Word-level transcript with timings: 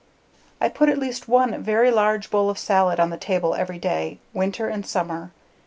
I 0.59 0.67
put 0.67 0.89
at 0.89 0.97
least 0.97 1.27
one 1.27 1.61
very 1.61 1.91
large 1.91 2.31
bowl 2.31 2.49
of 2.49 2.57
salad 2.57 2.99
on 2.99 3.11
the 3.11 3.17
table 3.17 3.53
every 3.53 3.77
day, 3.77 4.17
winter 4.33 4.67
and 4.67 4.83
summer. 4.83 5.29